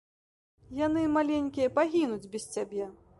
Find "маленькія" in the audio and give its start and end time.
1.17-1.73